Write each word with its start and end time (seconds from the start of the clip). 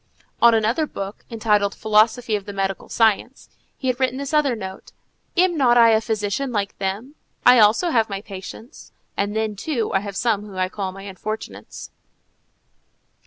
On 0.41 0.55
another 0.55 0.87
book, 0.87 1.25
entitled 1.29 1.75
Philosophy 1.75 2.35
of 2.35 2.45
the 2.45 2.53
Medical 2.53 2.89
Science, 2.89 3.49
he 3.77 3.87
had 3.87 3.99
written 3.99 4.17
this 4.17 4.33
other 4.33 4.55
note: 4.55 4.93
"Am 5.37 5.55
not 5.55 5.77
I 5.77 5.91
a 5.91 6.01
physician 6.01 6.51
like 6.51 6.75
them? 6.79 7.13
I 7.45 7.59
also 7.59 7.91
have 7.91 8.09
my 8.09 8.19
patients, 8.23 8.93
and 9.15 9.35
then, 9.35 9.55
too, 9.55 9.93
I 9.93 9.99
have 9.99 10.15
some 10.15 10.41
whom 10.41 10.55
I 10.55 10.69
call 10.69 10.91
my 10.91 11.03
unfortunates." 11.03 11.91